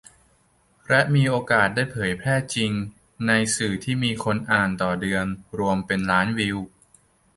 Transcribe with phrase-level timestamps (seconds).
[0.87, 2.71] และมีโอกาสได้เผยแพร่จริง
[3.27, 5.25] ในสื่อที่มีคนอ่านต่อเดือน
[5.59, 6.57] รวมเป็นล้านวิว